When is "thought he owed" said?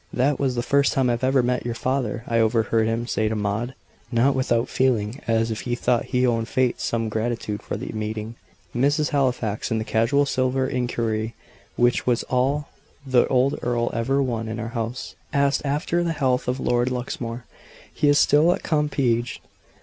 5.75-6.47